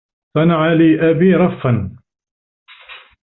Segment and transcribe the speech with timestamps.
[0.37, 1.97] صنع لي أبي رفًّا.